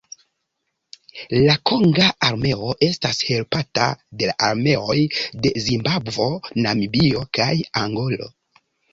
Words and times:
La 1.47 1.55
konga 1.71 2.05
armeo 2.27 2.69
estas 2.87 3.19
helpata 3.27 3.89
de 4.21 4.29
la 4.29 4.33
armeoj 4.47 4.95
de 5.43 5.51
Zimbabvo, 5.65 6.25
Namibio 6.67 7.21
kaj 7.39 7.51
Angolo. 7.83 8.31